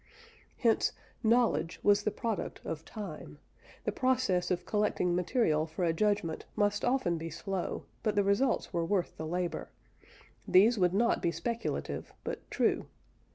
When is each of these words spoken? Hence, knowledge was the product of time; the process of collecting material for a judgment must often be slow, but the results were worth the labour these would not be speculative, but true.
Hence, 0.57 0.93
knowledge 1.21 1.79
was 1.83 2.01
the 2.01 2.09
product 2.09 2.59
of 2.65 2.83
time; 2.83 3.37
the 3.83 3.91
process 3.91 4.49
of 4.49 4.65
collecting 4.65 5.13
material 5.13 5.67
for 5.67 5.83
a 5.85 5.93
judgment 5.93 6.43
must 6.55 6.83
often 6.83 7.19
be 7.19 7.29
slow, 7.29 7.85
but 8.01 8.15
the 8.15 8.23
results 8.23 8.73
were 8.73 8.83
worth 8.83 9.15
the 9.17 9.27
labour 9.27 9.69
these 10.47 10.79
would 10.79 10.95
not 10.95 11.21
be 11.21 11.31
speculative, 11.31 12.11
but 12.23 12.49
true. 12.49 12.87